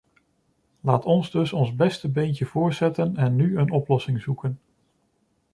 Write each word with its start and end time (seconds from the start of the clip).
Laat 0.81 1.05
ons 1.05 1.31
dus 1.31 1.53
ons 1.53 1.75
beste 1.75 2.09
beentje 2.09 2.45
voorzetten 2.45 3.15
en 3.15 3.35
nu 3.35 3.57
een 3.57 3.71
oplossing 3.71 4.21
zoeken. 4.21 4.59